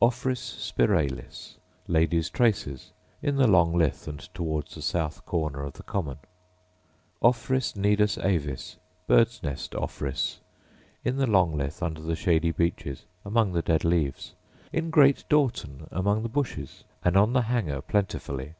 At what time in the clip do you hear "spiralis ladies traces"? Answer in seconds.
0.40-2.90